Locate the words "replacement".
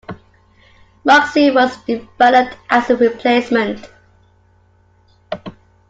2.97-3.87